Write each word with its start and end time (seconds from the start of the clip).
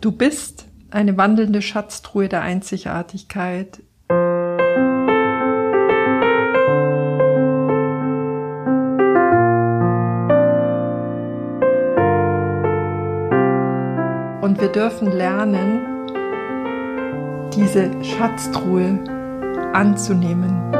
Du 0.00 0.12
bist 0.12 0.64
eine 0.90 1.18
wandelnde 1.18 1.60
Schatztruhe 1.60 2.30
der 2.30 2.40
Einzigartigkeit. 2.40 3.82
Und 14.40 14.58
wir 14.58 14.72
dürfen 14.72 15.12
lernen, 15.12 16.06
diese 17.52 17.90
Schatztruhe 18.02 19.04
anzunehmen. 19.74 20.79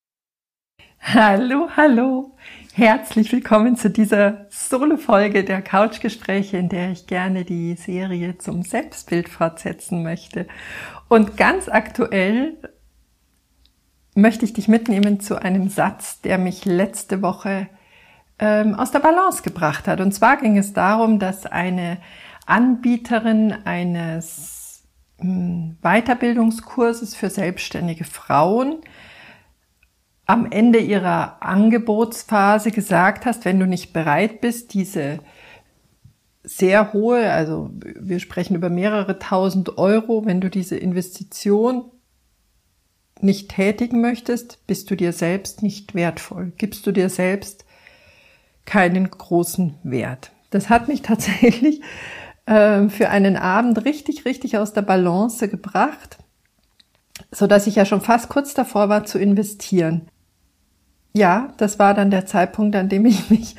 Hallo, 1.03 1.67
hallo. 1.75 2.37
Herzlich 2.73 3.31
willkommen 3.31 3.75
zu 3.75 3.89
dieser 3.89 4.45
Solo-Folge 4.49 5.43
der 5.43 5.63
Couchgespräche, 5.63 6.57
in 6.57 6.69
der 6.69 6.91
ich 6.91 7.07
gerne 7.07 7.43
die 7.43 7.73
Serie 7.73 8.37
zum 8.37 8.61
Selbstbild 8.61 9.27
fortsetzen 9.27 10.03
möchte. 10.03 10.47
Und 11.09 11.37
ganz 11.37 11.67
aktuell 11.67 12.55
möchte 14.13 14.45
ich 14.45 14.53
dich 14.53 14.67
mitnehmen 14.67 15.19
zu 15.19 15.41
einem 15.41 15.69
Satz, 15.69 16.21
der 16.21 16.37
mich 16.37 16.65
letzte 16.65 17.23
Woche 17.23 17.67
ähm, 18.37 18.75
aus 18.75 18.91
der 18.91 18.99
Balance 18.99 19.41
gebracht 19.41 19.87
hat. 19.87 20.01
Und 20.01 20.13
zwar 20.13 20.37
ging 20.37 20.55
es 20.55 20.71
darum, 20.71 21.17
dass 21.17 21.47
eine 21.47 21.97
Anbieterin 22.45 23.53
eines 23.65 24.83
hm, 25.19 25.77
Weiterbildungskurses 25.81 27.15
für 27.15 27.31
selbstständige 27.31 28.03
Frauen 28.03 28.81
am 30.31 30.49
Ende 30.49 30.79
ihrer 30.79 31.43
Angebotsphase 31.43 32.71
gesagt 32.71 33.25
hast, 33.25 33.43
wenn 33.43 33.59
du 33.59 33.67
nicht 33.67 33.91
bereit 33.91 34.39
bist, 34.39 34.73
diese 34.73 35.19
sehr 36.41 36.93
hohe, 36.93 37.29
also 37.29 37.69
wir 37.73 38.21
sprechen 38.21 38.55
über 38.55 38.69
mehrere 38.69 39.19
tausend 39.19 39.77
Euro, 39.77 40.25
wenn 40.25 40.39
du 40.39 40.49
diese 40.49 40.77
Investition 40.77 41.91
nicht 43.19 43.49
tätigen 43.49 43.99
möchtest, 43.99 44.65
bist 44.67 44.89
du 44.89 44.95
dir 44.95 45.11
selbst 45.11 45.63
nicht 45.63 45.95
wertvoll, 45.95 46.53
gibst 46.57 46.87
du 46.87 46.93
dir 46.93 47.09
selbst 47.09 47.65
keinen 48.63 49.11
großen 49.11 49.79
Wert. 49.83 50.31
Das 50.49 50.69
hat 50.69 50.87
mich 50.87 51.01
tatsächlich 51.01 51.81
äh, 52.45 52.87
für 52.87 53.09
einen 53.09 53.35
Abend 53.35 53.83
richtig, 53.83 54.23
richtig 54.23 54.57
aus 54.57 54.71
der 54.71 54.83
Balance 54.83 55.49
gebracht, 55.49 56.19
so 57.31 57.47
dass 57.47 57.67
ich 57.67 57.75
ja 57.75 57.83
schon 57.83 57.99
fast 57.99 58.29
kurz 58.29 58.53
davor 58.53 58.87
war 58.87 59.03
zu 59.03 59.19
investieren 59.19 60.07
ja, 61.21 61.53
das 61.57 61.77
war 61.77 61.93
dann 61.93 62.09
der 62.09 62.25
Zeitpunkt, 62.25 62.75
an 62.75 62.89
dem 62.89 63.05
ich 63.05 63.29
mich 63.29 63.55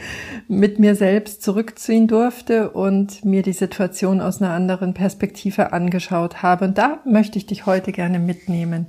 mit 0.49 0.81
mir 0.81 0.97
selbst 0.97 1.43
zurückziehen 1.43 2.09
durfte 2.09 2.71
und 2.71 3.25
mir 3.25 3.43
die 3.43 3.53
Situation 3.53 4.21
aus 4.21 4.43
einer 4.43 4.53
anderen 4.53 4.95
Perspektive 4.95 5.73
angeschaut 5.73 6.43
habe. 6.43 6.65
Und 6.65 6.77
da 6.77 6.99
möchte 7.05 7.39
ich 7.39 7.47
dich 7.47 7.65
heute 7.65 7.93
gerne 7.93 8.19
mitnehmen. 8.19 8.87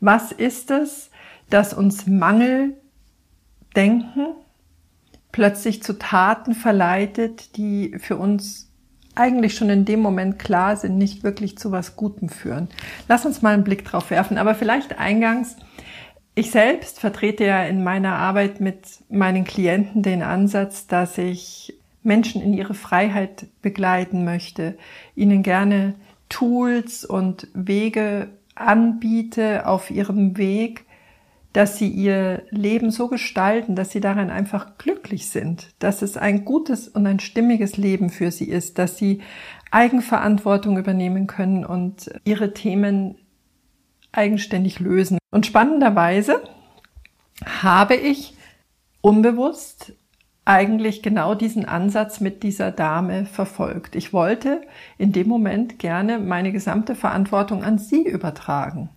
Was 0.00 0.32
ist 0.32 0.72
es, 0.72 1.10
das 1.50 1.72
uns 1.72 2.08
Mangeldenken 2.08 2.74
plötzlich 5.30 5.80
zu 5.84 5.96
Taten 5.96 6.54
verleitet, 6.54 7.56
die 7.56 7.96
für 8.00 8.16
uns 8.16 8.72
eigentlich 9.14 9.54
schon 9.54 9.70
in 9.70 9.84
dem 9.84 10.00
Moment 10.00 10.40
klar 10.40 10.76
sind, 10.76 10.98
nicht 10.98 11.22
wirklich 11.22 11.56
zu 11.58 11.70
was 11.70 11.94
Gutem 11.94 12.28
führen? 12.28 12.68
Lass 13.06 13.24
uns 13.24 13.40
mal 13.40 13.54
einen 13.54 13.62
Blick 13.62 13.84
drauf 13.84 14.10
werfen. 14.10 14.36
Aber 14.36 14.56
vielleicht 14.56 14.98
eingangs, 14.98 15.54
ich 16.34 16.50
selbst 16.50 17.00
vertrete 17.00 17.44
ja 17.44 17.64
in 17.64 17.82
meiner 17.82 18.16
Arbeit 18.16 18.60
mit 18.60 18.86
meinen 19.08 19.44
Klienten 19.44 20.02
den 20.02 20.22
Ansatz, 20.22 20.86
dass 20.86 21.18
ich 21.18 21.74
Menschen 22.02 22.40
in 22.40 22.52
ihre 22.52 22.74
Freiheit 22.74 23.46
begleiten 23.62 24.24
möchte, 24.24 24.78
ihnen 25.14 25.42
gerne 25.42 25.94
Tools 26.28 27.04
und 27.04 27.48
Wege 27.52 28.30
anbiete 28.54 29.66
auf 29.66 29.90
ihrem 29.90 30.36
Weg, 30.36 30.86
dass 31.52 31.78
sie 31.78 31.88
ihr 31.88 32.42
Leben 32.50 32.90
so 32.92 33.08
gestalten, 33.08 33.74
dass 33.74 33.90
sie 33.90 34.00
darin 34.00 34.30
einfach 34.30 34.78
glücklich 34.78 35.28
sind, 35.28 35.74
dass 35.80 36.00
es 36.00 36.16
ein 36.16 36.44
gutes 36.44 36.86
und 36.86 37.06
ein 37.06 37.18
stimmiges 37.18 37.76
Leben 37.76 38.10
für 38.10 38.30
sie 38.30 38.48
ist, 38.48 38.78
dass 38.78 38.96
sie 38.96 39.20
Eigenverantwortung 39.72 40.78
übernehmen 40.78 41.26
können 41.26 41.64
und 41.64 42.10
ihre 42.24 42.54
Themen 42.54 43.16
eigenständig 44.12 44.80
lösen. 44.80 45.18
Und 45.30 45.46
spannenderweise 45.46 46.42
habe 47.44 47.94
ich 47.94 48.34
unbewusst 49.00 49.92
eigentlich 50.44 51.02
genau 51.02 51.34
diesen 51.34 51.64
Ansatz 51.64 52.20
mit 52.20 52.42
dieser 52.42 52.72
Dame 52.72 53.24
verfolgt. 53.24 53.94
Ich 53.94 54.12
wollte 54.12 54.62
in 54.98 55.12
dem 55.12 55.28
Moment 55.28 55.78
gerne 55.78 56.18
meine 56.18 56.50
gesamte 56.50 56.94
Verantwortung 56.94 57.62
an 57.62 57.78
sie 57.78 58.02
übertragen. 58.02 58.90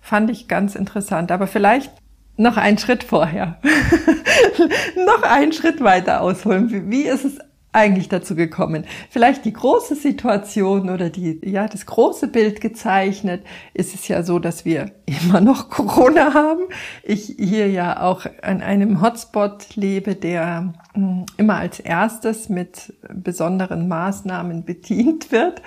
Fand 0.00 0.30
ich 0.30 0.48
ganz 0.48 0.74
interessant. 0.74 1.32
Aber 1.32 1.46
vielleicht 1.46 1.92
noch 2.36 2.56
einen 2.56 2.78
Schritt 2.78 3.04
vorher. 3.04 3.58
noch 4.96 5.22
einen 5.22 5.52
Schritt 5.52 5.82
weiter 5.82 6.20
ausholen. 6.20 6.90
Wie 6.90 7.02
ist 7.02 7.24
es 7.24 7.38
eigentlich 7.72 8.08
dazu 8.08 8.34
gekommen? 8.34 8.84
Vielleicht 9.10 9.44
die 9.44 9.52
große 9.52 9.94
Situation 9.94 10.90
oder 10.90 11.10
die, 11.10 11.40
ja, 11.44 11.68
das 11.68 11.86
große 11.86 12.28
Bild 12.28 12.60
gezeichnet, 12.60 13.44
ist 13.74 13.94
es 13.94 14.08
ja 14.08 14.22
so, 14.22 14.38
dass 14.38 14.64
wir 14.64 14.92
immer 15.06 15.40
noch 15.40 15.68
Corona 15.68 16.34
haben. 16.34 16.64
Ich 17.02 17.36
hier 17.38 17.68
ja 17.70 18.02
auch 18.02 18.26
an 18.42 18.62
einem 18.62 19.00
Hotspot 19.00 19.76
lebe, 19.76 20.14
der 20.14 20.72
hm, 20.94 21.26
immer 21.36 21.56
als 21.56 21.80
erstes 21.80 22.48
mit 22.48 22.94
besonderen 23.12 23.88
Maßnahmen 23.88 24.64
bedient 24.64 25.32
wird. 25.32 25.62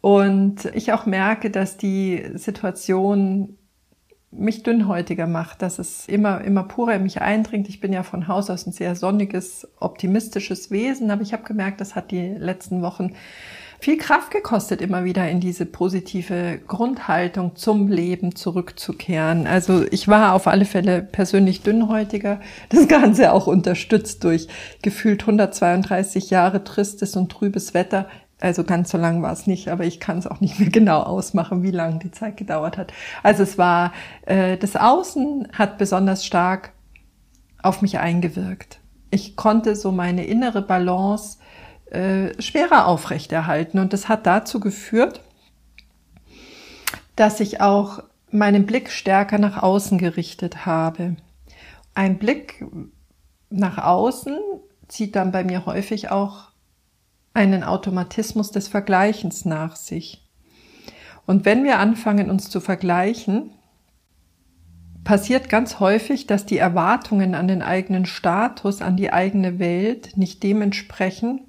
Und 0.00 0.66
ich 0.74 0.92
auch 0.92 1.06
merke, 1.06 1.50
dass 1.50 1.76
die 1.76 2.24
Situation 2.34 3.57
mich 4.30 4.62
dünnhäutiger 4.62 5.26
macht, 5.26 5.62
dass 5.62 5.78
es 5.78 6.06
immer, 6.06 6.42
immer 6.42 6.62
purer 6.62 6.94
in 6.94 7.02
mich 7.02 7.22
eindringt. 7.22 7.68
Ich 7.68 7.80
bin 7.80 7.92
ja 7.92 8.02
von 8.02 8.28
Haus 8.28 8.50
aus 8.50 8.66
ein 8.66 8.72
sehr 8.72 8.94
sonniges, 8.94 9.66
optimistisches 9.80 10.70
Wesen, 10.70 11.10
aber 11.10 11.22
ich 11.22 11.32
habe 11.32 11.44
gemerkt, 11.44 11.80
das 11.80 11.94
hat 11.94 12.10
die 12.10 12.28
letzten 12.28 12.82
Wochen 12.82 13.14
viel 13.80 13.96
Kraft 13.96 14.32
gekostet, 14.32 14.82
immer 14.82 15.04
wieder 15.04 15.28
in 15.30 15.40
diese 15.40 15.64
positive 15.64 16.58
Grundhaltung 16.66 17.54
zum 17.54 17.88
Leben 17.88 18.34
zurückzukehren. 18.34 19.46
Also 19.46 19.84
ich 19.90 20.08
war 20.08 20.34
auf 20.34 20.48
alle 20.48 20.64
Fälle 20.64 21.00
persönlich 21.00 21.62
dünnhäutiger. 21.62 22.40
Das 22.70 22.88
Ganze 22.88 23.32
auch 23.32 23.46
unterstützt 23.46 24.24
durch 24.24 24.48
gefühlt 24.82 25.22
132 25.22 26.30
Jahre 26.30 26.64
tristes 26.64 27.16
und 27.16 27.30
trübes 27.30 27.72
Wetter 27.72 28.08
also 28.40 28.62
ganz 28.62 28.90
so 28.90 28.98
lang 28.98 29.22
war 29.22 29.32
es 29.32 29.46
nicht, 29.46 29.68
aber 29.68 29.84
ich 29.84 29.98
kann 29.98 30.18
es 30.18 30.26
auch 30.26 30.40
nicht 30.40 30.60
mehr 30.60 30.68
genau 30.70 31.02
ausmachen, 31.02 31.62
wie 31.62 31.70
lange 31.70 31.98
die 31.98 32.10
Zeit 32.10 32.36
gedauert 32.36 32.78
hat. 32.78 32.92
Also 33.22 33.42
es 33.42 33.58
war, 33.58 33.92
äh, 34.26 34.56
das 34.56 34.76
Außen 34.76 35.48
hat 35.52 35.78
besonders 35.78 36.24
stark 36.24 36.72
auf 37.62 37.82
mich 37.82 37.98
eingewirkt. 37.98 38.78
Ich 39.10 39.36
konnte 39.36 39.74
so 39.74 39.90
meine 39.90 40.24
innere 40.24 40.62
Balance 40.62 41.38
äh, 41.90 42.40
schwerer 42.40 42.86
aufrechterhalten 42.86 43.78
und 43.78 43.92
das 43.92 44.08
hat 44.08 44.26
dazu 44.26 44.60
geführt, 44.60 45.22
dass 47.16 47.40
ich 47.40 47.60
auch 47.60 48.02
meinen 48.30 48.66
Blick 48.66 48.90
stärker 48.90 49.38
nach 49.38 49.62
außen 49.62 49.98
gerichtet 49.98 50.66
habe. 50.66 51.16
Ein 51.94 52.18
Blick 52.18 52.64
nach 53.50 53.78
außen 53.78 54.38
zieht 54.86 55.16
dann 55.16 55.32
bei 55.32 55.42
mir 55.44 55.66
häufig 55.66 56.10
auch 56.10 56.47
einen 57.38 57.62
Automatismus 57.62 58.50
des 58.50 58.66
Vergleichens 58.66 59.44
nach 59.44 59.76
sich. 59.76 60.28
Und 61.24 61.44
wenn 61.44 61.62
wir 61.62 61.78
anfangen, 61.78 62.30
uns 62.30 62.50
zu 62.50 62.60
vergleichen, 62.60 63.52
passiert 65.04 65.48
ganz 65.48 65.78
häufig, 65.78 66.26
dass 66.26 66.46
die 66.46 66.58
Erwartungen 66.58 67.36
an 67.36 67.46
den 67.46 67.62
eigenen 67.62 68.06
Status, 68.06 68.82
an 68.82 68.96
die 68.96 69.12
eigene 69.12 69.60
Welt 69.60 70.16
nicht 70.16 70.42
dementsprechend, 70.42 71.42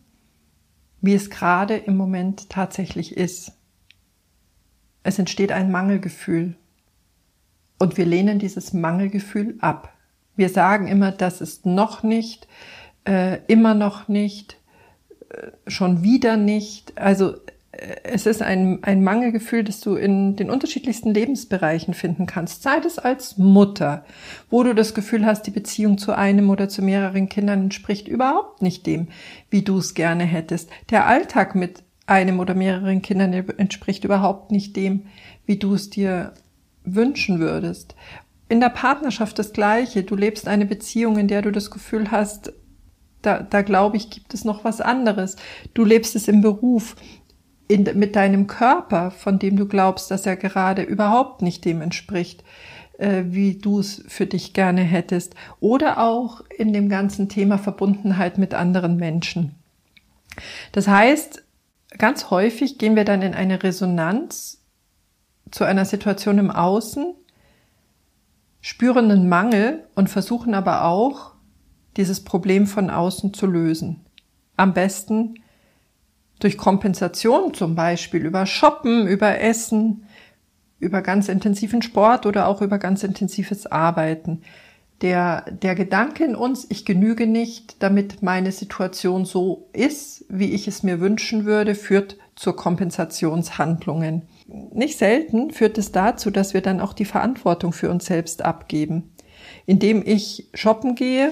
wie 1.01 1.15
es 1.15 1.31
gerade 1.31 1.75
im 1.75 1.97
Moment 1.97 2.51
tatsächlich 2.51 3.17
ist. 3.17 3.53
Es 5.01 5.17
entsteht 5.17 5.51
ein 5.51 5.71
Mangelgefühl. 5.71 6.55
Und 7.79 7.97
wir 7.97 8.05
lehnen 8.05 8.37
dieses 8.37 8.73
Mangelgefühl 8.73 9.57
ab. 9.59 9.91
Wir 10.35 10.49
sagen 10.49 10.87
immer, 10.87 11.11
das 11.11 11.41
ist 11.41 11.65
noch 11.65 12.03
nicht, 12.03 12.47
äh, 13.07 13.39
immer 13.47 13.73
noch 13.73 14.07
nicht, 14.07 14.59
schon 15.67 16.03
wieder 16.03 16.37
nicht. 16.37 16.97
Also 16.97 17.35
äh, 17.71 17.95
es 18.03 18.25
ist 18.25 18.41
ein, 18.41 18.83
ein 18.83 19.03
Mangelgefühl, 19.03 19.63
das 19.63 19.79
du 19.81 19.95
in 19.95 20.35
den 20.35 20.49
unterschiedlichsten 20.49 21.13
Lebensbereichen 21.13 21.93
finden 21.93 22.25
kannst. 22.25 22.63
Sei 22.63 22.77
es 22.85 22.99
als 22.99 23.37
Mutter, 23.37 24.05
wo 24.49 24.63
du 24.63 24.73
das 24.73 24.93
Gefühl 24.93 25.25
hast, 25.25 25.43
die 25.43 25.51
Beziehung 25.51 25.97
zu 25.97 26.13
einem 26.15 26.49
oder 26.49 26.69
zu 26.69 26.81
mehreren 26.81 27.29
Kindern 27.29 27.63
entspricht 27.63 28.07
überhaupt 28.07 28.61
nicht 28.61 28.85
dem, 28.85 29.07
wie 29.49 29.61
du 29.61 29.77
es 29.77 29.93
gerne 29.93 30.25
hättest. 30.25 30.69
Der 30.89 31.07
Alltag 31.07 31.55
mit 31.55 31.83
einem 32.07 32.39
oder 32.39 32.55
mehreren 32.55 33.01
Kindern 33.01 33.33
entspricht 33.33 34.03
überhaupt 34.03 34.51
nicht 34.51 34.75
dem, 34.75 35.05
wie 35.45 35.57
du 35.57 35.75
es 35.75 35.89
dir 35.89 36.33
wünschen 36.83 37.39
würdest. 37.39 37.95
In 38.49 38.59
der 38.59 38.69
Partnerschaft 38.69 39.37
das 39.37 39.53
Gleiche. 39.53 40.01
Du 40.01 40.15
lebst 40.15 40.47
eine 40.47 40.65
Beziehung, 40.65 41.19
in 41.19 41.27
der 41.27 41.43
du 41.43 41.51
das 41.51 41.69
Gefühl 41.69 42.09
hast, 42.09 42.51
da, 43.21 43.41
da 43.41 43.61
glaube 43.61 43.97
ich, 43.97 44.09
gibt 44.09 44.33
es 44.33 44.45
noch 44.45 44.63
was 44.63 44.81
anderes. 44.81 45.35
Du 45.73 45.83
lebst 45.83 46.15
es 46.15 46.27
im 46.27 46.41
Beruf 46.41 46.95
in, 47.67 47.83
mit 47.95 48.15
deinem 48.15 48.47
Körper, 48.47 49.11
von 49.11 49.39
dem 49.39 49.55
du 49.55 49.67
glaubst, 49.67 50.09
dass 50.11 50.25
er 50.25 50.35
gerade 50.35 50.81
überhaupt 50.81 51.41
nicht 51.41 51.65
dem 51.65 51.81
entspricht, 51.81 52.43
äh, 52.97 53.23
wie 53.27 53.55
du 53.55 53.79
es 53.79 54.03
für 54.07 54.25
dich 54.25 54.53
gerne 54.53 54.81
hättest. 54.81 55.35
Oder 55.59 55.99
auch 55.99 56.41
in 56.57 56.73
dem 56.73 56.89
ganzen 56.89 57.29
Thema 57.29 57.57
Verbundenheit 57.57 58.37
mit 58.37 58.53
anderen 58.53 58.97
Menschen. 58.97 59.55
Das 60.71 60.87
heißt, 60.87 61.43
ganz 61.97 62.29
häufig 62.29 62.77
gehen 62.77 62.95
wir 62.95 63.05
dann 63.05 63.21
in 63.21 63.33
eine 63.33 63.61
Resonanz 63.61 64.63
zu 65.51 65.63
einer 65.63 65.85
Situation 65.85 66.37
im 66.37 66.51
Außen, 66.51 67.15
spüren 68.61 69.11
einen 69.11 69.29
Mangel 69.29 69.87
und 69.95 70.09
versuchen 70.09 70.53
aber 70.53 70.85
auch, 70.85 71.33
dieses 71.97 72.23
Problem 72.23 72.67
von 72.67 72.89
außen 72.89 73.33
zu 73.33 73.45
lösen. 73.45 74.05
Am 74.57 74.73
besten 74.73 75.35
durch 76.39 76.57
Kompensation 76.57 77.53
zum 77.53 77.75
Beispiel 77.75 78.25
über 78.25 78.45
Shoppen, 78.45 79.07
über 79.07 79.39
Essen, 79.39 80.05
über 80.79 81.01
ganz 81.01 81.27
intensiven 81.27 81.81
Sport 81.81 82.25
oder 82.25 82.47
auch 82.47 82.61
über 82.61 82.77
ganz 82.77 83.03
intensives 83.03 83.67
Arbeiten. 83.67 84.41
Der, 85.01 85.45
der 85.51 85.75
Gedanke 85.75 86.25
in 86.25 86.35
uns, 86.35 86.67
ich 86.69 86.85
genüge 86.85 87.25
nicht, 87.25 87.81
damit 87.81 88.21
meine 88.21 88.51
Situation 88.51 89.23
so 89.23 89.69
ist, 89.71 90.25
wie 90.27 90.51
ich 90.51 90.67
es 90.67 90.83
mir 90.83 90.99
wünschen 90.99 91.45
würde, 91.45 91.73
führt 91.73 92.17
zu 92.35 92.53
Kompensationshandlungen. 92.53 94.23
Nicht 94.73 94.97
selten 94.97 95.51
führt 95.51 95.77
es 95.77 95.91
dazu, 95.91 96.31
dass 96.31 96.53
wir 96.53 96.61
dann 96.61 96.81
auch 96.81 96.93
die 96.93 97.05
Verantwortung 97.05 97.71
für 97.71 97.89
uns 97.89 98.05
selbst 98.05 98.43
abgeben. 98.43 99.11
Indem 99.65 100.03
ich 100.05 100.49
shoppen 100.53 100.95
gehe, 100.95 101.31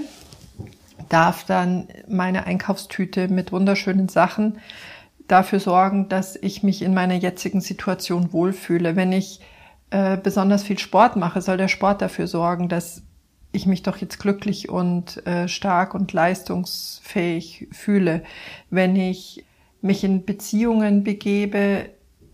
darf 1.09 1.43
dann 1.43 1.87
meine 2.07 2.45
Einkaufstüte 2.45 3.27
mit 3.27 3.51
wunderschönen 3.51 4.09
Sachen 4.09 4.59
dafür 5.27 5.59
sorgen, 5.59 6.09
dass 6.09 6.35
ich 6.35 6.63
mich 6.63 6.81
in 6.81 6.93
meiner 6.93 7.15
jetzigen 7.15 7.61
Situation 7.61 8.31
wohlfühle. 8.31 8.95
Wenn 8.95 9.11
ich 9.11 9.41
äh, 9.89 10.17
besonders 10.17 10.63
viel 10.63 10.79
Sport 10.79 11.15
mache, 11.15 11.41
soll 11.41 11.57
der 11.57 11.67
Sport 11.67 12.01
dafür 12.01 12.27
sorgen, 12.27 12.69
dass 12.69 13.03
ich 13.51 13.65
mich 13.65 13.83
doch 13.83 13.97
jetzt 13.97 14.19
glücklich 14.19 14.69
und 14.69 15.25
äh, 15.25 15.47
stark 15.47 15.93
und 15.93 16.13
leistungsfähig 16.13 17.67
fühle. 17.71 18.23
Wenn 18.69 18.95
ich 18.95 19.45
mich 19.81 20.03
in 20.03 20.25
Beziehungen 20.25 21.03
begebe, 21.03 21.89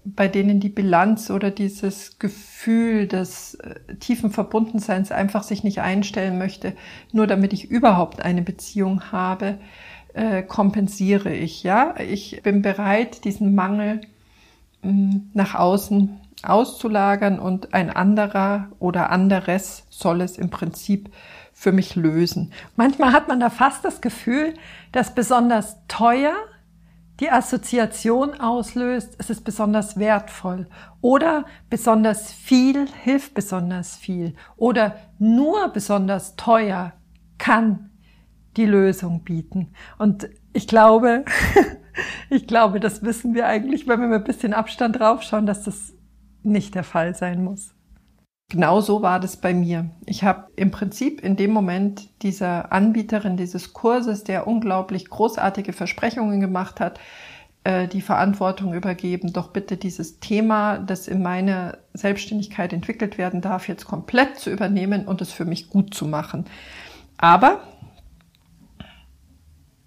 bei 0.06 0.28
denen 0.28 0.60
die 0.60 0.70
Bilanz 0.70 1.30
oder 1.30 1.50
dieses 1.50 2.20
Gefühl 2.20 3.08
des 3.08 3.56
äh, 3.56 3.96
tiefen 3.96 4.32
Verbundenseins 4.32 5.12
einfach 5.12 5.44
sich 5.44 5.64
nicht 5.64 5.80
einstellen 5.80 6.38
möchte, 6.38 6.74
nur 7.12 7.28
damit 7.28 7.54
ich 7.54 7.72
überhaupt 7.72 8.22
eine 8.22 8.42
Beziehung 8.42 9.12
habe, 9.12 9.60
äh, 10.14 10.44
kompensiere 10.44 11.34
ich. 11.34 11.64
Ja, 11.64 11.96
ich 12.00 12.42
bin 12.44 12.62
bereit, 12.62 13.24
diesen 13.24 13.56
Mangel 13.56 14.02
mh, 14.82 14.92
mm, 14.92 15.30
nach 15.34 15.56
außen 15.56 16.20
auszulagern 16.44 17.40
und 17.40 17.74
ein 17.74 17.90
anderer 17.90 18.68
oder 18.80 19.10
anderes 19.10 19.86
soll 19.90 20.22
es 20.22 20.38
im 20.38 20.50
Prinzip 20.50 21.10
für 21.54 21.72
mich 21.72 21.96
lösen. 21.96 22.52
Manchmal 22.76 23.14
hat 23.14 23.30
man 23.30 23.40
da 23.40 23.50
fast 23.50 23.86
das 23.86 24.02
Gefühl, 24.02 24.54
dass 24.92 25.16
besonders 25.16 25.78
teuer 25.88 26.34
die 27.20 27.30
Assoziation 27.30 28.40
auslöst, 28.40 29.16
es 29.20 29.30
ist 29.30 29.44
besonders 29.44 29.98
wertvoll 29.98 30.68
oder 31.02 31.46
besonders 31.70 32.34
viel 32.34 32.88
hilft 32.88 33.34
besonders 33.34 33.96
viel 33.96 34.34
oder 34.56 34.96
nur 35.20 35.70
besonders 35.70 36.36
teuer 36.36 36.94
kann 37.38 37.92
die 38.58 38.66
Lösung 38.66 39.24
bieten. 39.24 39.74
Und 39.98 40.30
ich 40.54 40.68
glaube, 40.68 41.26
ich 42.30 42.48
glaube, 42.48 42.80
das 42.80 43.04
wissen 43.04 43.34
wir 43.34 43.48
eigentlich, 43.48 43.88
wenn 43.88 44.00
wir 44.00 44.08
mit 44.08 44.22
ein 44.22 44.24
bisschen 44.24 44.54
Abstand 44.54 45.00
draufschauen, 45.00 45.46
dass 45.46 45.64
das 45.64 45.94
nicht 46.42 46.76
der 46.76 46.84
Fall 46.84 47.16
sein 47.16 47.44
muss. 47.44 47.76
Genau 48.54 48.82
so 48.82 49.02
war 49.02 49.20
das 49.20 49.36
bei 49.36 49.52
mir. 49.52 49.90
Ich 50.06 50.24
habe 50.24 50.46
im 50.56 50.70
Prinzip 50.70 51.22
in 51.22 51.36
dem 51.36 51.50
Moment 51.50 52.08
dieser 52.22 52.72
Anbieterin 52.72 53.36
dieses 53.36 53.74
Kurses, 53.74 54.26
der 54.26 54.46
unglaublich 54.46 55.10
großartige 55.10 55.74
Versprechungen 55.74 56.40
gemacht 56.40 56.80
hat, 56.80 57.00
äh, 57.64 57.88
die 57.88 58.04
Verantwortung 58.04 58.76
übergeben, 58.76 59.34
doch 59.34 59.48
bitte 59.48 59.76
dieses 59.76 60.20
Thema, 60.20 60.78
das 60.78 61.08
in 61.08 61.24
meiner 61.24 61.80
Selbstständigkeit 61.96 62.74
entwickelt 62.74 63.18
werden 63.18 63.42
darf, 63.42 63.68
jetzt 63.68 63.86
komplett 63.86 64.38
zu 64.38 64.52
übernehmen 64.52 65.08
und 65.08 65.20
es 65.24 65.32
für 65.32 65.46
mich 65.46 65.72
gut 65.72 65.96
zu 65.96 66.06
machen. 66.06 66.46
Aber 67.18 67.62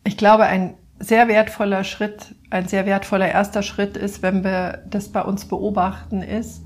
ich 0.03 0.17
glaube, 0.17 0.43
ein 0.47 0.75
sehr 0.99 1.29
wertvoller 1.29 1.85
Schritt, 1.85 2.35
ein 2.51 2.67
sehr 2.67 2.85
wertvoller 2.85 3.29
erster 3.29 3.63
Schritt 3.63 3.97
ist, 3.97 4.23
wenn 4.23 4.43
wir 4.43 4.83
das 4.91 5.11
bei 5.11 5.23
uns 5.23 5.45
beobachten, 5.45 6.21
ist, 6.21 6.63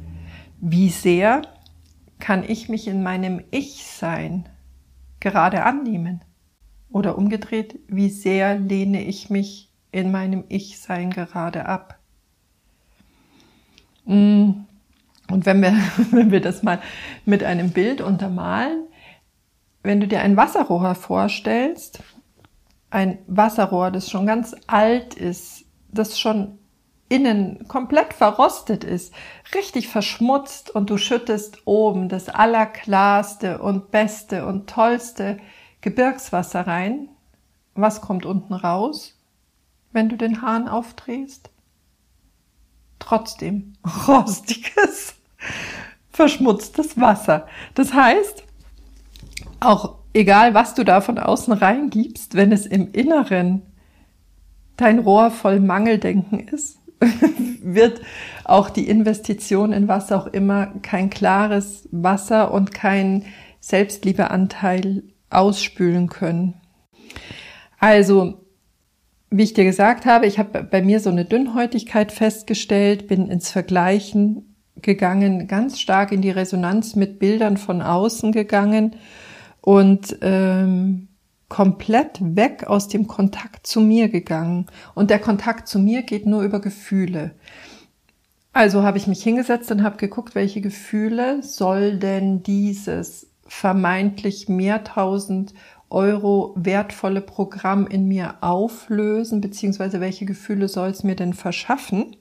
wie 0.62 0.88
sehr 0.88 1.42
kann 2.20 2.44
ich 2.46 2.68
mich 2.68 2.86
in 2.86 3.02
meinem 3.02 3.42
Ich-Sein 3.50 4.48
gerade 5.18 5.64
annehmen? 5.64 6.22
Oder 6.90 7.16
umgedreht, 7.16 7.78
wie 7.88 8.08
sehr 8.08 8.58
lehne 8.58 9.02
ich 9.02 9.30
mich 9.30 9.72
in 9.92 10.10
meinem 10.10 10.44
Ich-Sein 10.48 11.10
gerade 11.10 11.66
ab? 11.66 11.98
Mm. 14.04 14.50
Und 15.30 15.46
wenn 15.46 15.62
wir, 15.62 15.72
wenn 16.10 16.30
wir 16.30 16.40
das 16.40 16.62
mal 16.62 16.80
mit 17.24 17.44
einem 17.44 17.70
Bild 17.70 18.00
untermalen, 18.00 18.84
wenn 19.82 20.00
du 20.00 20.08
dir 20.08 20.20
ein 20.20 20.36
Wasserrohr 20.36 20.94
vorstellst, 20.94 22.02
ein 22.90 23.18
Wasserrohr, 23.26 23.90
das 23.90 24.10
schon 24.10 24.26
ganz 24.26 24.54
alt 24.66 25.14
ist, 25.14 25.64
das 25.92 26.18
schon 26.18 26.58
innen 27.10 27.66
komplett 27.66 28.14
verrostet 28.14 28.84
ist, 28.84 29.12
richtig 29.52 29.88
verschmutzt 29.88 30.70
und 30.70 30.88
du 30.88 30.96
schüttest 30.96 31.66
oben 31.66 32.08
das 32.08 32.28
allerklarste 32.28 33.58
und 33.58 33.90
beste 33.90 34.46
und 34.46 34.70
tollste 34.70 35.38
Gebirgswasser 35.80 36.66
rein, 36.66 37.08
was 37.74 38.00
kommt 38.00 38.24
unten 38.24 38.54
raus, 38.54 39.18
wenn 39.92 40.08
du 40.08 40.16
den 40.16 40.40
Hahn 40.40 40.68
aufdrehst? 40.68 41.50
Trotzdem 43.00 43.74
rostiges, 44.06 45.16
verschmutztes 46.10 47.00
Wasser. 47.00 47.48
Das 47.74 47.92
heißt, 47.92 48.44
auch 49.58 49.96
egal 50.12 50.54
was 50.54 50.74
du 50.74 50.84
da 50.84 51.00
von 51.00 51.18
außen 51.18 51.54
reingibst, 51.54 52.36
wenn 52.36 52.52
es 52.52 52.66
im 52.66 52.92
Inneren 52.92 53.62
dein 54.76 55.00
Rohr 55.00 55.32
voll 55.32 55.58
Mangeldenken 55.58 56.38
ist, 56.38 56.78
wird 57.62 58.00
auch 58.44 58.70
die 58.70 58.88
Investition 58.88 59.72
in 59.72 59.88
was 59.88 60.12
auch 60.12 60.26
immer 60.26 60.66
kein 60.82 61.10
klares 61.10 61.88
Wasser 61.90 62.52
und 62.52 62.72
kein 62.72 63.24
Selbstliebeanteil 63.60 65.02
ausspülen 65.28 66.08
können. 66.08 66.54
Also, 67.78 68.46
wie 69.30 69.44
ich 69.44 69.54
dir 69.54 69.64
gesagt 69.64 70.06
habe, 70.06 70.26
ich 70.26 70.38
habe 70.38 70.64
bei 70.64 70.82
mir 70.82 71.00
so 71.00 71.10
eine 71.10 71.24
Dünnhäutigkeit 71.24 72.12
festgestellt, 72.12 73.06
bin 73.06 73.28
ins 73.28 73.50
Vergleichen 73.50 74.56
gegangen, 74.82 75.46
ganz 75.46 75.80
stark 75.80 76.12
in 76.12 76.22
die 76.22 76.30
Resonanz 76.30 76.96
mit 76.96 77.18
Bildern 77.18 77.56
von 77.56 77.82
außen 77.82 78.32
gegangen 78.32 78.96
und 79.60 80.16
ähm, 80.22 81.08
komplett 81.50 82.18
weg 82.22 82.64
aus 82.68 82.88
dem 82.88 83.06
Kontakt 83.06 83.66
zu 83.66 83.82
mir 83.82 84.08
gegangen. 84.08 84.66
Und 84.94 85.10
der 85.10 85.18
Kontakt 85.18 85.68
zu 85.68 85.78
mir 85.78 86.02
geht 86.02 86.24
nur 86.24 86.42
über 86.42 86.60
Gefühle. 86.60 87.32
Also 88.52 88.82
habe 88.82 88.96
ich 88.96 89.06
mich 89.06 89.22
hingesetzt 89.22 89.70
und 89.70 89.82
habe 89.82 89.98
geguckt, 89.98 90.34
welche 90.34 90.60
Gefühle 90.60 91.42
soll 91.42 91.98
denn 91.98 92.42
dieses 92.42 93.28
vermeintlich 93.46 94.48
mehrtausend 94.48 95.52
Euro 95.90 96.54
wertvolle 96.56 97.20
Programm 97.20 97.86
in 97.88 98.06
mir 98.06 98.36
auflösen, 98.42 99.40
beziehungsweise 99.40 100.00
welche 100.00 100.24
Gefühle 100.24 100.68
soll 100.68 100.90
es 100.90 101.02
mir 101.02 101.16
denn 101.16 101.34
verschaffen? 101.34 102.16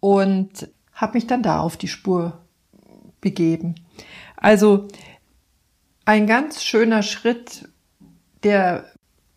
Und 0.00 0.70
habe 0.94 1.14
mich 1.14 1.26
dann 1.26 1.42
da 1.42 1.60
auf 1.60 1.76
die 1.76 1.88
Spur 1.88 2.38
begeben. 3.20 3.74
Also 4.36 4.88
ein 6.06 6.26
ganz 6.26 6.64
schöner 6.64 7.02
Schritt 7.02 7.68
der 8.44 8.84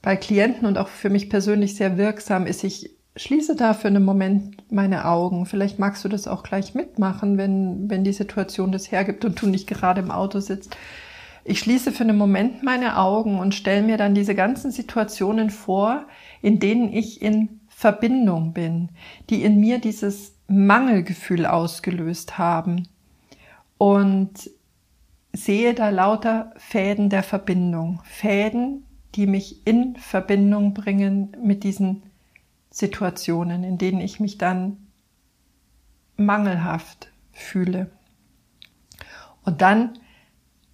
bei 0.02 0.16
Klienten 0.16 0.66
und 0.66 0.78
auch 0.78 0.88
für 0.88 1.10
mich 1.10 1.30
persönlich 1.30 1.76
sehr 1.76 1.98
wirksam 1.98 2.48
ist, 2.48 2.64
ich 2.64 2.92
schließe 3.16 3.56
da 3.56 3.74
für 3.74 3.88
einen 3.88 4.04
Moment 4.04 4.72
meine 4.72 5.06
Augen. 5.06 5.46
Vielleicht 5.46 5.80
magst 5.80 6.04
du 6.04 6.10
das 6.10 6.28
auch 6.28 6.44
gleich 6.44 6.74
mitmachen, 6.74 7.38
wenn, 7.38 7.90
wenn 7.90 8.04
die 8.04 8.14
Situation 8.14 8.72
das 8.72 8.92
hergibt 8.92 9.26
und 9.26 9.42
du 9.42 9.48
nicht 9.48 9.68
gerade 9.68 10.02
im 10.02 10.12
Auto 10.12 10.40
sitzt. 10.40 10.76
Ich 11.44 11.60
schließe 11.60 11.92
für 11.92 12.04
einen 12.04 12.18
Moment 12.18 12.64
meine 12.64 12.98
Augen 12.98 13.40
und 13.40 13.56
stelle 13.56 13.82
mir 13.82 13.98
dann 13.98 14.16
diese 14.16 14.36
ganzen 14.36 14.72
Situationen 14.72 15.50
vor, 15.50 16.06
in 16.42 16.60
denen 16.60 16.94
ich 16.94 17.22
in 17.22 17.62
Verbindung 17.68 18.54
bin, 18.54 18.90
die 19.30 19.44
in 19.44 19.60
mir 19.60 19.80
dieses 19.80 20.36
Mangelgefühl 20.48 21.46
ausgelöst 21.46 22.38
haben. 22.38 22.88
Und 23.78 24.52
sehe 25.34 25.74
da 25.74 25.90
lauter 25.90 26.54
Fäden 26.58 27.10
der 27.10 27.24
Verbindung. 27.24 28.02
Fäden, 28.04 28.86
die 29.16 29.28
mich 29.28 29.66
in 29.68 29.96
Verbindung 29.96 30.74
bringen 30.74 31.36
mit 31.44 31.64
diesen 31.64 32.04
Situationen, 32.70 33.64
in 33.64 33.78
denen 33.78 34.02
ich 34.02 34.20
mich 34.20 34.38
dann 34.38 34.88
mangelhaft 36.16 37.12
fühle. 37.32 37.90
Und 39.44 39.62
dann 39.62 39.94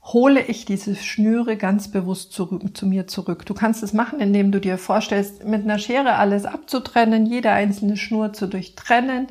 hole 0.03 0.41
ich 0.41 0.65
diese 0.65 0.95
Schnüre 0.95 1.57
ganz 1.57 1.89
bewusst 1.89 2.31
zu, 2.31 2.59
zu, 2.73 2.85
mir 2.85 3.07
zurück. 3.07 3.45
Du 3.45 3.53
kannst 3.53 3.83
es 3.83 3.93
machen, 3.93 4.19
indem 4.19 4.51
du 4.51 4.61
dir 4.61 4.77
vorstellst, 4.77 5.43
mit 5.43 5.63
einer 5.63 5.79
Schere 5.79 6.15
alles 6.15 6.45
abzutrennen, 6.45 7.25
jede 7.25 7.51
einzelne 7.51 7.97
Schnur 7.97 8.33
zu 8.33 8.47
durchtrennen 8.47 9.27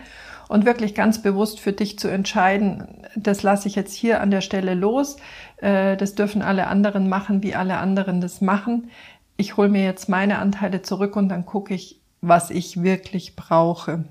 und 0.48 0.64
wirklich 0.64 0.94
ganz 0.94 1.22
bewusst 1.22 1.60
für 1.60 1.72
dich 1.72 1.98
zu 1.98 2.08
entscheiden, 2.08 2.86
das 3.16 3.42
lasse 3.42 3.68
ich 3.68 3.74
jetzt 3.74 3.94
hier 3.94 4.20
an 4.20 4.30
der 4.30 4.40
Stelle 4.40 4.74
los, 4.74 5.16
äh, 5.58 5.96
das 5.96 6.14
dürfen 6.14 6.42
alle 6.42 6.68
anderen 6.68 7.08
machen, 7.08 7.42
wie 7.42 7.54
alle 7.54 7.78
anderen 7.78 8.20
das 8.20 8.40
machen. 8.40 8.90
Ich 9.36 9.56
hole 9.56 9.68
mir 9.68 9.84
jetzt 9.84 10.08
meine 10.08 10.38
Anteile 10.38 10.82
zurück 10.82 11.16
und 11.16 11.28
dann 11.28 11.46
gucke 11.46 11.74
ich, 11.74 12.00
was 12.20 12.50
ich 12.50 12.82
wirklich 12.82 13.36
brauche. 13.36 14.04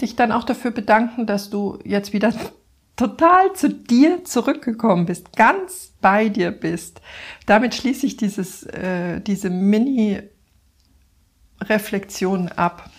Dich 0.00 0.16
dann 0.16 0.32
auch 0.32 0.44
dafür 0.44 0.70
bedanken, 0.70 1.26
dass 1.26 1.50
du 1.50 1.78
jetzt 1.84 2.12
wieder 2.12 2.32
total 2.96 3.52
zu 3.54 3.70
dir 3.70 4.24
zurückgekommen 4.24 5.06
bist, 5.06 5.36
ganz 5.36 5.92
bei 6.00 6.28
dir 6.28 6.52
bist. 6.52 7.00
Damit 7.46 7.74
schließe 7.74 8.06
ich 8.06 8.16
dieses, 8.16 8.62
äh, 8.64 9.20
diese 9.20 9.50
Mini-Reflexion 9.50 12.50
ab. 12.50 12.90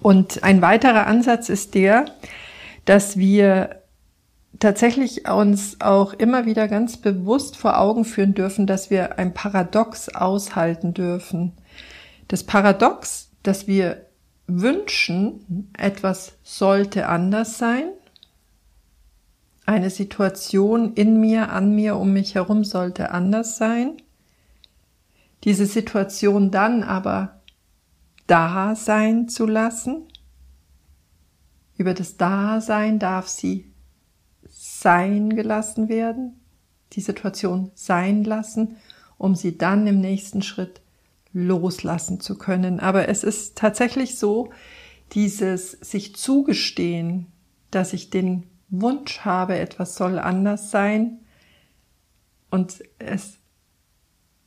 Und 0.00 0.42
ein 0.42 0.62
weiterer 0.62 1.06
Ansatz 1.06 1.48
ist 1.48 1.74
der, 1.74 2.06
dass 2.84 3.16
wir 3.16 3.82
tatsächlich 4.58 5.28
uns 5.28 5.80
auch 5.80 6.12
immer 6.14 6.46
wieder 6.46 6.68
ganz 6.68 6.96
bewusst 6.96 7.56
vor 7.56 7.78
Augen 7.78 8.04
führen 8.04 8.34
dürfen, 8.34 8.66
dass 8.66 8.90
wir 8.90 9.18
ein 9.18 9.34
Paradox 9.34 10.08
aushalten 10.08 10.94
dürfen. 10.94 11.52
Das 12.28 12.44
Paradox, 12.44 13.30
dass 13.42 13.66
wir 13.66 14.06
wünschen, 14.46 15.70
etwas 15.76 16.34
sollte 16.42 17.08
anders 17.08 17.58
sein, 17.58 17.90
eine 19.66 19.90
Situation 19.90 20.94
in 20.94 21.20
mir, 21.20 21.50
an 21.50 21.74
mir, 21.74 21.96
um 21.96 22.12
mich 22.12 22.36
herum 22.36 22.62
sollte 22.62 23.10
anders 23.10 23.58
sein, 23.58 23.96
diese 25.44 25.66
Situation 25.66 26.50
dann 26.50 26.82
aber 26.82 27.35
da 28.26 28.74
sein 28.74 29.28
zu 29.28 29.46
lassen. 29.46 30.04
Über 31.76 31.94
das 31.94 32.16
Dasein 32.16 32.98
darf 32.98 33.28
sie 33.28 33.72
sein 34.48 35.30
gelassen 35.34 35.88
werden, 35.88 36.40
die 36.92 37.00
Situation 37.00 37.70
sein 37.74 38.24
lassen, 38.24 38.76
um 39.18 39.34
sie 39.34 39.58
dann 39.58 39.86
im 39.86 40.00
nächsten 40.00 40.42
Schritt 40.42 40.80
loslassen 41.32 42.20
zu 42.20 42.38
können. 42.38 42.80
Aber 42.80 43.08
es 43.08 43.22
ist 43.22 43.56
tatsächlich 43.56 44.18
so, 44.18 44.50
dieses 45.12 45.72
sich 45.72 46.16
zugestehen, 46.16 47.26
dass 47.70 47.92
ich 47.92 48.10
den 48.10 48.44
Wunsch 48.68 49.20
habe, 49.20 49.58
etwas 49.58 49.96
soll 49.96 50.18
anders 50.18 50.70
sein 50.70 51.20
und 52.50 52.82
es 52.98 53.38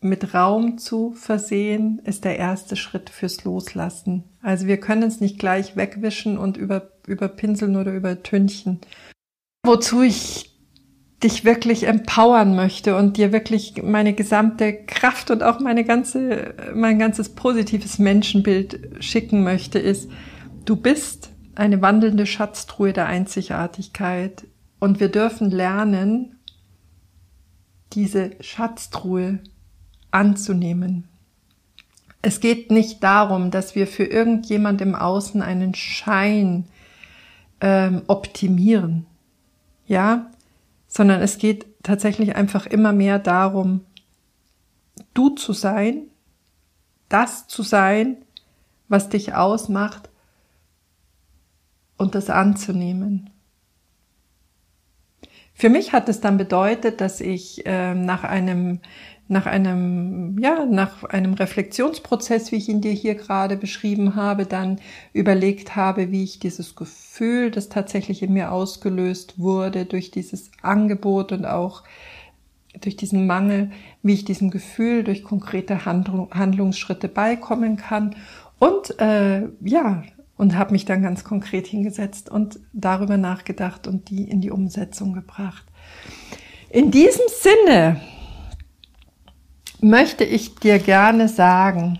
mit 0.01 0.33
Raum 0.33 0.77
zu 0.77 1.11
versehen, 1.11 2.01
ist 2.05 2.23
der 2.23 2.37
erste 2.37 2.75
Schritt 2.75 3.09
fürs 3.09 3.43
Loslassen. 3.43 4.23
Also 4.41 4.67
wir 4.67 4.79
können 4.79 5.03
es 5.03 5.19
nicht 5.19 5.39
gleich 5.39 5.75
wegwischen 5.75 6.37
und 6.37 6.57
über, 6.57 6.91
überpinseln 7.05 7.75
oder 7.75 7.93
übertünchen. 7.93 8.79
Wozu 9.65 10.01
ich 10.01 10.49
dich 11.21 11.43
wirklich 11.43 11.85
empowern 11.85 12.55
möchte 12.55 12.95
und 12.95 13.17
dir 13.17 13.33
wirklich 13.33 13.83
meine 13.83 14.13
gesamte 14.13 14.73
Kraft 14.85 15.31
und 15.31 15.43
auch 15.43 15.59
meine 15.59 15.83
ganze, 15.83 16.53
mein 16.73 16.97
ganzes 16.97 17.29
positives 17.35 17.99
Menschenbild 17.99 19.03
schicken 19.03 19.43
möchte, 19.43 19.79
ist, 19.79 20.09
du 20.63 20.77
bist 20.77 21.31
eine 21.55 21.81
wandelnde 21.81 22.25
Schatztruhe 22.25 22.93
der 22.93 23.07
Einzigartigkeit 23.07 24.47
und 24.79 25.01
wir 25.01 25.09
dürfen 25.09 25.51
lernen, 25.51 26.39
diese 27.91 28.31
Schatztruhe 28.39 29.39
anzunehmen. 30.11 31.07
Es 32.21 32.39
geht 32.39 32.71
nicht 32.71 33.03
darum, 33.03 33.49
dass 33.51 33.75
wir 33.75 33.87
für 33.87 34.03
irgendjemand 34.03 34.81
im 34.81 34.95
Außen 34.95 35.41
einen 35.41 35.73
Schein 35.73 36.65
ähm, 37.61 38.01
optimieren, 38.07 39.05
ja, 39.87 40.29
sondern 40.87 41.21
es 41.21 41.37
geht 41.37 41.65
tatsächlich 41.83 42.35
einfach 42.35 42.65
immer 42.65 42.91
mehr 42.91 43.19
darum, 43.19 43.85
du 45.13 45.29
zu 45.29 45.53
sein, 45.53 46.07
das 47.07 47.47
zu 47.47 47.63
sein, 47.63 48.17
was 48.87 49.09
dich 49.09 49.33
ausmacht 49.33 50.09
und 51.97 52.15
das 52.15 52.29
anzunehmen. 52.29 53.29
Für 55.59 55.67
mich 55.67 55.91
hat 55.91 56.07
es 56.07 56.21
dann 56.21 56.37
bedeutet, 56.37 57.01
dass 57.01 57.19
ich 57.19 57.65
äh, 57.65 57.93
nach 57.93 58.23
einem 58.23 58.79
nach 59.27 59.45
einem, 59.45 60.39
ja, 60.39 60.65
nach 60.65 61.03
einem 61.03 61.35
Reflexionsprozess, 61.35 62.51
wie 62.51 62.55
ich 62.55 62.67
ihn 62.67 62.81
dir 62.81 62.93
hier 62.93 63.13
gerade 63.13 63.57
beschrieben 63.57 64.15
habe, 64.15 64.47
dann 64.47 64.79
überlegt 65.13 65.75
habe, 65.75 66.11
wie 66.11 66.23
ich 66.23 66.39
dieses 66.39 66.75
Gefühl, 66.75 67.51
das 67.51 67.69
tatsächlich 67.69 68.23
in 68.23 68.33
mir 68.33 68.51
ausgelöst 68.51 69.37
wurde 69.37 69.85
durch 69.85 70.09
dieses 70.09 70.49
Angebot 70.63 71.31
und 71.31 71.45
auch 71.45 71.83
durch 72.81 72.95
diesen 72.95 73.27
Mangel, 73.27 73.69
wie 74.01 74.13
ich 74.13 74.25
diesem 74.25 74.49
Gefühl 74.49 75.03
durch 75.03 75.23
konkrete 75.23 75.85
Handlung, 75.85 76.31
Handlungsschritte 76.31 77.07
beikommen 77.07 77.75
kann. 77.75 78.15
Und 78.57 78.99
äh, 78.99 79.43
ja 79.61 80.03
und 80.39 80.57
habe 80.57 80.71
mich 80.71 80.85
dann 80.85 81.01
ganz 81.01 81.25
konkret 81.25 81.67
hingesetzt 81.67 82.29
und 82.29 82.61
darüber 82.71 83.17
nachgedacht 83.17 83.87
und 83.87 84.09
die 84.09 84.23
in 84.23 84.39
die 84.39 84.51
Umsetzung 84.51 85.11
gebracht. 85.11 85.65
In 86.69 86.91
diesem 86.91 87.25
Sinne 87.27 87.99
möchte 89.81 90.23
ich 90.23 90.55
dir 90.55 90.79
gerne 90.79 91.27
sagen, 91.27 91.99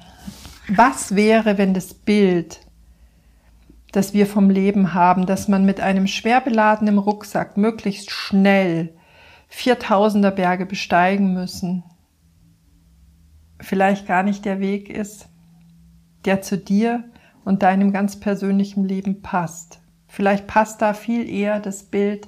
was 0.70 1.18
wäre, 1.18 1.58
wenn 1.58 1.74
das 1.74 1.94
Bild, 1.94 2.62
das 3.92 4.14
wir 4.14 4.26
vom 4.26 4.50
Leben 4.50 4.94
haben, 4.94 5.26
dass 5.26 5.50
man 5.50 5.66
mit 5.66 5.82
einem 5.82 6.08
schwer 6.08 6.40
beladenen 6.40 6.98
Rucksack 6.98 7.58
möglichst 7.58 8.10
schnell 8.10 8.94
4000er 9.52 10.32
Berge 10.32 10.66
besteigen 10.66 11.34
müssen, 11.34 11.84
vielleicht 13.60 14.08
gar 14.08 14.24
nicht 14.24 14.46
der 14.46 14.62
Weg 14.62 14.90
ist, 14.90 15.28
der 16.24 16.42
zu 16.42 16.58
dir 16.58 17.04
und 17.46 17.64
deinem 17.64 17.92
ganz 17.92 18.20
persönlichen 18.20 18.86
Leben 18.86 19.22
passt. 19.22 19.80
Vielleicht 20.08 20.48
passt 20.48 20.82
da 20.82 20.94
viel 20.94 21.30
eher 21.30 21.60
das 21.60 21.84
Bild 21.84 22.28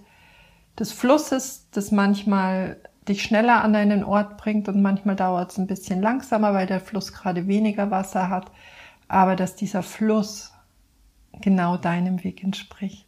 des 0.79 0.91
Flusses, 0.91 1.67
das 1.71 1.91
manchmal 1.91 2.77
dich 3.07 3.23
schneller 3.23 3.63
an 3.63 3.75
einen 3.75 4.03
Ort 4.03 4.37
bringt 4.37 4.67
und 4.67 4.81
manchmal 4.81 5.15
dauert 5.15 5.51
es 5.51 5.57
ein 5.57 5.67
bisschen 5.67 6.01
langsamer, 6.01 6.53
weil 6.53 6.67
der 6.67 6.79
Fluss 6.79 7.13
gerade 7.13 7.47
weniger 7.47 7.89
Wasser 7.91 8.29
hat, 8.29 8.51
aber 9.07 9.35
dass 9.35 9.55
dieser 9.55 9.83
Fluss 9.83 10.53
genau 11.41 11.77
deinem 11.77 12.23
Weg 12.23 12.43
entspricht. 12.43 13.07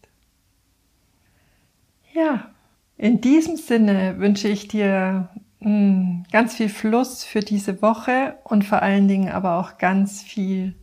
Ja, 2.13 2.49
in 2.97 3.21
diesem 3.21 3.57
Sinne 3.57 4.19
wünsche 4.19 4.47
ich 4.47 4.67
dir 4.67 5.29
hm, 5.59 6.25
ganz 6.31 6.55
viel 6.55 6.69
Fluss 6.69 7.23
für 7.23 7.39
diese 7.39 7.81
Woche 7.81 8.37
und 8.43 8.65
vor 8.65 8.81
allen 8.81 9.07
Dingen 9.07 9.29
aber 9.29 9.59
auch 9.59 9.77
ganz 9.77 10.21
viel 10.21 10.75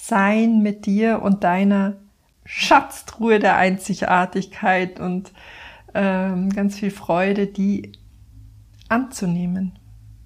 Sein 0.00 0.62
mit 0.62 0.86
dir 0.86 1.22
und 1.22 1.44
deiner 1.44 1.96
Schatztruhe 2.44 3.38
der 3.38 3.56
Einzigartigkeit 3.56 5.00
und 5.00 5.32
ähm, 5.94 6.50
ganz 6.50 6.78
viel 6.78 6.90
Freude, 6.90 7.46
die 7.46 7.92
anzunehmen, 8.88 9.78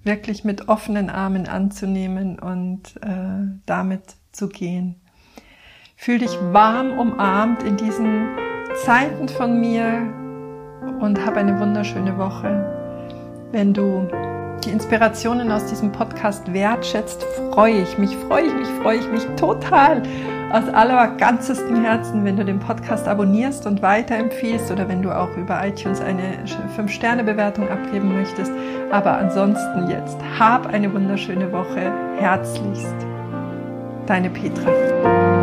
wirklich 0.03 0.43
mit 0.43 0.69
offenen 0.69 1.09
Armen 1.09 1.47
anzunehmen 1.47 2.39
und 2.39 2.95
äh, 3.01 3.59
damit 3.65 4.15
zu 4.31 4.47
gehen. 4.47 5.01
Fühl 5.95 6.19
dich 6.19 6.37
warm 6.51 6.97
umarmt 6.97 7.63
in 7.63 7.75
diesen 7.75 8.27
Zeiten 8.85 9.27
von 9.27 9.59
mir 9.59 10.13
und 10.99 11.25
hab 11.25 11.35
eine 11.35 11.59
wunderschöne 11.59 12.17
Woche. 12.17 13.49
Wenn 13.51 13.73
du 13.73 14.07
die 14.65 14.71
Inspirationen 14.71 15.51
aus 15.51 15.65
diesem 15.65 15.91
Podcast 15.91 16.53
wertschätzt, 16.53 17.23
freue 17.51 17.81
ich 17.81 17.97
mich, 17.97 18.15
freue 18.15 18.45
ich 18.45 18.53
mich, 18.53 18.67
freue 18.81 18.97
ich 18.97 19.11
mich 19.11 19.25
total 19.35 20.03
aus 20.51 20.69
allerganzestem 20.69 21.83
Herzen, 21.83 22.23
wenn 22.23 22.37
du 22.37 22.45
den 22.45 22.59
Podcast 22.59 23.07
abonnierst 23.07 23.65
und 23.65 23.81
weiterempfiehlst 23.81 24.71
oder 24.71 24.87
wenn 24.87 25.01
du 25.01 25.11
auch 25.11 25.35
über 25.35 25.65
iTunes 25.65 25.99
eine 25.99 26.37
5-Sterne-Bewertung 26.77 27.67
abgeben 27.69 28.15
möchtest. 28.15 28.51
Aber 28.91 29.17
ansonsten 29.17 29.89
jetzt, 29.89 30.17
hab 30.37 30.67
eine 30.67 30.93
wunderschöne 30.93 31.51
Woche. 31.51 31.91
Herzlichst. 32.19 32.95
Deine 34.05 34.29
Petra. 34.29 35.42